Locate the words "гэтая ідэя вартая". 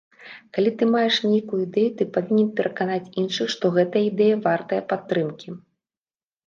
3.77-4.81